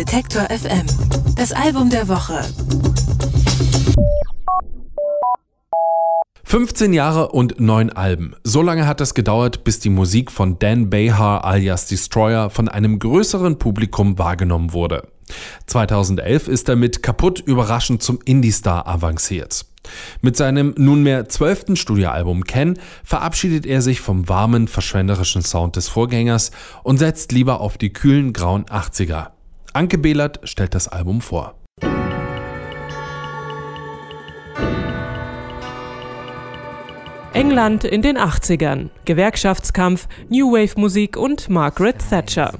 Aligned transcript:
Detektor 0.00 0.44
FM. 0.44 0.86
Das 1.36 1.52
Album 1.52 1.90
der 1.90 2.08
Woche. 2.08 2.42
15 6.44 6.94
Jahre 6.94 7.28
und 7.32 7.60
9 7.60 7.90
Alben. 7.90 8.34
So 8.42 8.62
lange 8.62 8.86
hat 8.86 9.02
es 9.02 9.12
gedauert, 9.12 9.62
bis 9.62 9.78
die 9.78 9.90
Musik 9.90 10.30
von 10.30 10.58
Dan 10.58 10.88
Behar 10.88 11.44
alias 11.44 11.84
Destroyer 11.84 12.48
von 12.48 12.70
einem 12.70 12.98
größeren 12.98 13.58
Publikum 13.58 14.18
wahrgenommen 14.18 14.72
wurde. 14.72 15.06
2011 15.66 16.48
ist 16.48 16.70
er 16.70 16.76
mit 16.76 17.02
Kaputt 17.02 17.40
überraschend 17.40 18.02
zum 18.02 18.20
Indie-Star 18.24 18.86
avanciert. 18.86 19.66
Mit 20.22 20.34
seinem 20.34 20.72
nunmehr 20.78 21.28
zwölften 21.28 21.76
Studioalbum 21.76 22.44
Ken 22.44 22.78
verabschiedet 23.04 23.66
er 23.66 23.82
sich 23.82 24.00
vom 24.00 24.30
warmen, 24.30 24.66
verschwenderischen 24.66 25.42
Sound 25.42 25.76
des 25.76 25.88
Vorgängers 25.88 26.52
und 26.84 26.96
setzt 26.96 27.32
lieber 27.32 27.60
auf 27.60 27.76
die 27.76 27.92
kühlen 27.92 28.32
grauen 28.32 28.64
80er. 28.64 29.32
Anke 29.72 29.98
Behlert 29.98 30.40
stellt 30.44 30.74
das 30.74 30.88
Album 30.88 31.20
vor. 31.20 31.59
England 37.32 37.84
in 37.84 38.02
den 38.02 38.18
80ern, 38.18 38.88
Gewerkschaftskampf, 39.04 40.08
New 40.28 40.52
Wave 40.52 40.80
Musik 40.80 41.16
und 41.16 41.48
Margaret 41.48 41.96
Thatcher. 42.10 42.54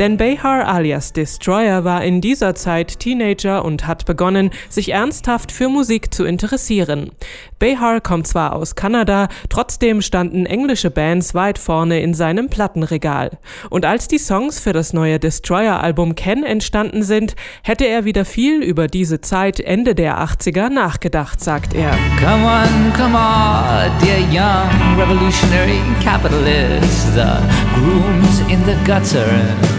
Denn 0.00 0.16
Behar 0.16 0.66
alias 0.66 1.12
Destroyer 1.12 1.84
war 1.84 2.02
in 2.02 2.20
dieser 2.20 2.56
Zeit 2.56 2.98
Teenager 2.98 3.64
und 3.64 3.86
hat 3.86 4.06
begonnen, 4.06 4.50
sich 4.68 4.90
ernsthaft 4.90 5.52
für 5.52 5.68
Musik 5.68 6.12
zu 6.12 6.24
interessieren. 6.24 7.12
Behar 7.60 8.00
kommt 8.00 8.26
zwar 8.26 8.54
aus 8.54 8.74
Kanada, 8.74 9.28
trotzdem 9.48 10.02
standen 10.02 10.46
englische 10.46 10.90
Bands 10.90 11.34
weit 11.34 11.58
vorne 11.58 12.00
in 12.00 12.12
seinem 12.12 12.48
Plattenregal. 12.48 13.38
Und 13.70 13.84
als 13.84 14.08
die 14.08 14.18
Songs 14.18 14.58
für 14.58 14.72
das 14.72 14.92
neue 14.92 15.20
Destroyer-Album 15.20 16.16
Ken 16.16 16.42
entstanden 16.42 17.04
sind, 17.04 17.36
hätte 17.62 17.86
er 17.86 18.04
wieder 18.04 18.24
viel 18.24 18.62
über 18.62 18.88
diese 18.88 19.20
Zeit 19.20 19.60
Ende 19.60 19.94
der 19.94 20.18
80er 20.18 20.70
nachgedacht, 20.70 21.40
sagt 21.40 21.74
er. 21.74 21.90
Come 22.20 22.44
on, 22.44 22.92
come 22.94 23.16
on, 23.16 24.07
dear 24.08 24.30
young 24.30 24.96
revolutionary 24.96 25.80
capitalist. 26.00 27.14
the 27.14 27.28
grooms 27.74 28.40
in 28.50 28.60
the 28.64 28.74
gutter. 28.86 29.77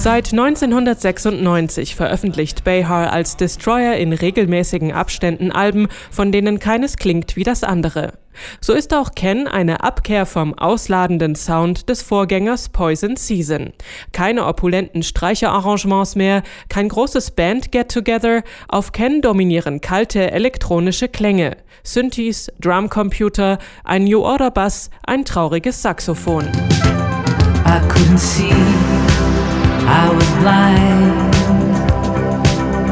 Seit 0.00 0.32
1996 0.32 1.96
veröffentlicht 1.96 2.62
Behar 2.62 3.12
als 3.12 3.36
Destroyer 3.36 3.96
in 3.96 4.12
regelmäßigen 4.12 4.92
Abständen 4.92 5.50
Alben, 5.50 5.88
von 6.12 6.30
denen 6.30 6.60
keines 6.60 6.98
klingt 6.98 7.34
wie 7.34 7.42
das 7.42 7.64
andere. 7.64 8.12
So 8.60 8.74
ist 8.74 8.94
auch 8.94 9.16
Ken 9.16 9.48
eine 9.48 9.82
Abkehr 9.82 10.24
vom 10.24 10.54
ausladenden 10.54 11.34
Sound 11.34 11.88
des 11.88 12.02
Vorgängers 12.02 12.68
Poison 12.68 13.16
Season. 13.16 13.72
Keine 14.12 14.46
opulenten 14.46 15.02
Streicherarrangements 15.02 16.14
mehr, 16.14 16.44
kein 16.68 16.88
großes 16.88 17.32
Band-Get-Together, 17.32 18.44
auf 18.68 18.92
Ken 18.92 19.20
dominieren 19.20 19.80
kalte 19.80 20.30
elektronische 20.30 21.08
Klänge, 21.08 21.56
Synthes, 21.82 22.52
Drumcomputer, 22.60 23.58
ein 23.82 24.04
New 24.04 24.20
Order 24.20 24.52
Bass, 24.52 24.90
ein 25.04 25.24
trauriges 25.24 25.82
Saxophon. 25.82 26.44
I 27.66 27.80
couldn't 27.88 28.18
see, 28.18 28.54
I 29.88 30.08
was 30.14 30.30
blind. 30.42 31.34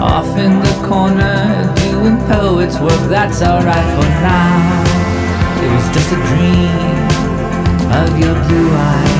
Off 0.00 0.36
in 0.39 0.61
the 0.61 0.75
corner, 0.89 1.72
doing 1.91 2.16
poet's 2.27 2.78
work, 2.80 3.03
that's 3.11 3.42
alright 3.42 3.88
for 3.97 4.08
now. 4.25 4.84
It 5.64 5.70
was 5.75 5.86
just 5.94 6.12
a 6.12 6.20
dream 6.30 6.97
of 7.92 8.19
your 8.19 8.34
blue 8.47 8.70
eyes. 8.72 9.16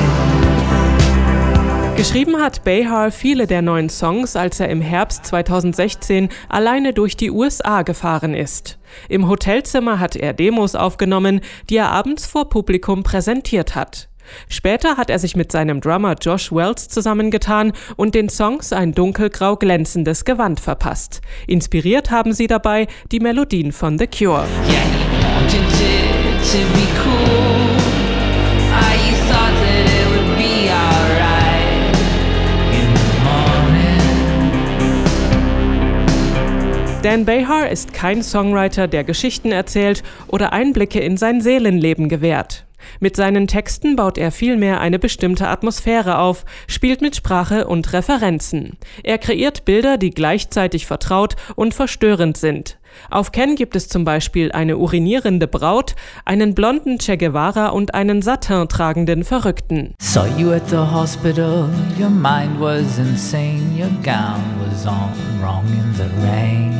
Geschrieben 1.97 2.39
hat 2.39 2.63
Behar 2.63 3.11
viele 3.11 3.47
der 3.47 3.63
neuen 3.63 3.89
Songs, 3.89 4.35
als 4.35 4.59
er 4.59 4.69
im 4.69 4.81
Herbst 4.81 5.25
2016 5.25 6.29
alleine 6.47 6.93
durch 6.93 7.17
die 7.17 7.31
USA 7.31 7.81
gefahren 7.81 8.35
ist. 8.35 8.77
Im 9.09 9.27
Hotelzimmer 9.27 9.99
hat 9.99 10.15
er 10.15 10.33
Demos 10.33 10.75
aufgenommen, 10.75 11.41
die 11.71 11.77
er 11.77 11.91
abends 11.91 12.27
vor 12.27 12.49
Publikum 12.49 13.01
präsentiert 13.01 13.75
hat. 13.75 14.09
Später 14.49 14.97
hat 14.97 15.09
er 15.09 15.19
sich 15.19 15.35
mit 15.35 15.51
seinem 15.51 15.81
Drummer 15.81 16.15
Josh 16.21 16.51
Wells 16.51 16.87
zusammengetan 16.89 17.73
und 17.95 18.15
den 18.15 18.29
Songs 18.29 18.73
ein 18.73 18.93
dunkelgrau 18.93 19.55
glänzendes 19.55 20.25
Gewand 20.25 20.59
verpasst. 20.59 21.21
Inspiriert 21.47 22.11
haben 22.11 22.33
sie 22.33 22.47
dabei 22.47 22.87
die 23.11 23.19
Melodien 23.19 23.71
von 23.71 23.97
The 23.97 24.07
Cure. 24.07 24.45
Dan 37.07 37.23
Behar 37.23 37.69
ist 37.69 37.93
kein 37.93 38.21
Songwriter, 38.21 38.89
der 38.89 39.05
Geschichten 39.05 39.53
erzählt 39.53 40.03
oder 40.27 40.51
Einblicke 40.51 40.99
in 40.99 41.15
sein 41.15 41.39
Seelenleben 41.39 42.09
gewährt. 42.09 42.66
Mit 42.99 43.15
seinen 43.15 43.47
Texten 43.47 43.95
baut 43.95 44.17
er 44.17 44.31
vielmehr 44.31 44.79
eine 44.81 44.99
bestimmte 44.99 45.47
Atmosphäre 45.47 46.19
auf, 46.19 46.45
spielt 46.67 47.01
mit 47.01 47.15
Sprache 47.15 47.67
und 47.67 47.93
Referenzen. 47.93 48.77
Er 49.03 49.17
kreiert 49.17 49.65
Bilder, 49.65 49.97
die 49.97 50.11
gleichzeitig 50.11 50.85
vertraut 50.85 51.35
und 51.55 51.73
verstörend 51.73 52.37
sind. 52.37 52.77
Auf 53.09 53.31
Ken 53.31 53.55
gibt 53.55 53.75
es 53.75 53.87
zum 53.87 54.05
Beispiel 54.05 54.51
eine 54.51 54.77
urinierende 54.77 55.47
Braut, 55.47 55.95
einen 56.25 56.55
blonden 56.55 56.97
Che 56.97 57.17
Guevara 57.17 57.67
und 57.67 57.93
einen 57.93 58.21
Satin 58.21 58.67
tragenden 58.67 59.23
Verrückten. 59.23 59.93
Saw 59.99 60.25
you 60.37 60.51
at 60.51 60.67
the 60.69 60.77
hospital, 60.77 61.69
your 61.99 62.09
mind 62.09 62.59
was 62.59 62.97
insane, 62.97 63.75
your 63.77 63.89
gown 64.03 64.41
was 64.59 64.85
on 64.85 65.11
wrong 65.41 65.65
in 65.67 65.93
the 65.95 66.09
rain. 66.25 66.73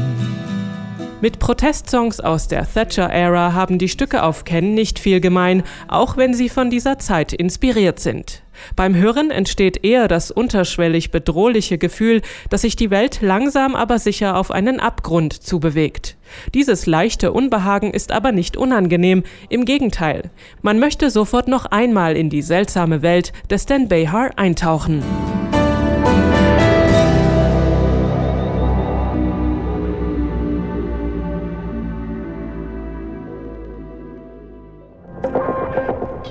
Mit 1.20 1.40
Protestsongs 1.40 2.20
aus 2.20 2.48
der 2.48 2.72
Thatcher-Ära 2.72 3.54
haben 3.54 3.80
die 3.80 3.90
Stücke 3.90 4.22
auf 4.22 4.44
Ken 4.44 4.76
nicht 4.76 5.00
viel 5.00 5.20
gemein, 5.20 5.64
auch 5.88 6.16
wenn 6.16 6.36
sie 6.36 6.48
von 6.48 6.70
dieser 6.70 7.00
Zeit 7.00 7.34
inspiriert 7.34 8.00
sind. 8.00 8.44
Beim 8.76 8.96
Hören 8.96 9.32
entsteht 9.32 9.84
eher 9.84 10.08
das 10.08 10.30
unterschwellig 10.30 11.10
bedrohliche 11.10 11.80
Gefühl, 11.80 12.22
dass 12.52 12.62
sich 12.62 12.76
die 12.76 12.92
Welt 12.92 13.20
langsam 13.22 13.76
aber 13.76 13.98
sicher 13.98 14.38
auf 14.38 14.52
einen 14.52 14.80
Abgrund 14.80 15.34
zubewegt. 15.34 16.18
Dieses 16.54 16.86
leichte 16.86 17.32
Unbehagen 17.32 17.96
ist 17.96 18.12
aber 18.12 18.32
nicht 18.32 18.56
unangenehm, 18.56 19.24
im 19.50 19.66
Gegenteil. 19.66 20.30
Man 20.62 20.78
möchte 20.78 21.10
sofort 21.10 21.48
noch 21.48 21.66
einmal 21.66 22.16
in 22.16 22.30
die 22.30 22.44
seltsame 22.44 23.02
Welt 23.02 23.34
des 23.50 23.66
Dan 23.66 23.88
Behar 23.88 24.38
eintauchen. 24.38 25.02